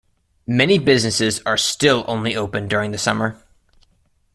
[0.47, 3.39] Many businesses are still only open during the summer.